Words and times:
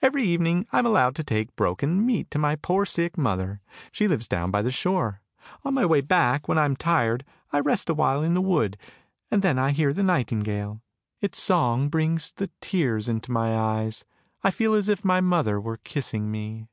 Every 0.00 0.24
evening 0.24 0.66
I 0.72 0.78
am 0.78 0.86
allowed 0.86 1.14
to 1.16 1.22
take 1.22 1.54
broken 1.54 2.06
meat 2.06 2.30
to 2.30 2.38
my 2.38 2.56
poor 2.56 2.86
sick 2.86 3.18
mother: 3.18 3.60
she 3.92 4.08
lives 4.08 4.26
down 4.26 4.50
by 4.50 4.62
the 4.62 4.70
shore. 4.70 5.20
On 5.66 5.74
my 5.74 5.84
way 5.84 6.00
back 6.00 6.48
when 6.48 6.56
I 6.56 6.64
am 6.64 6.76
tired, 6.76 7.26
I 7.52 7.60
rest 7.60 7.90
awhile 7.90 8.22
in 8.22 8.32
the 8.32 8.40
wood, 8.40 8.78
and 9.30 9.42
then 9.42 9.58
I 9.58 9.72
hear 9.72 9.92
the 9.92 10.02
nightingale. 10.02 10.80
Its 11.20 11.38
song 11.38 11.90
brings 11.90 12.32
the 12.32 12.48
tears 12.62 13.06
into 13.06 13.30
my 13.32 13.54
eyes, 13.54 14.06
I 14.42 14.50
feel 14.50 14.72
as 14.72 14.88
if 14.88 15.04
my 15.04 15.20
mother 15.20 15.60
were 15.60 15.76
kissing 15.76 16.30
me! 16.30 16.68